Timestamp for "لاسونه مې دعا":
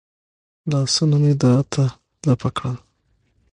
0.71-1.59